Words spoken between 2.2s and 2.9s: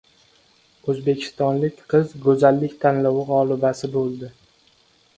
go‘zallik